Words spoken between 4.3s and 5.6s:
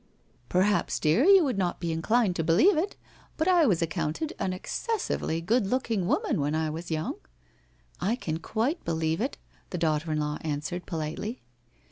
an excessively